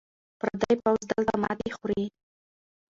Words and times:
پردی 0.39 0.73
پوځ 0.83 0.99
دلته 1.11 1.33
ماتې 1.43 1.69
خوري. 1.75 2.03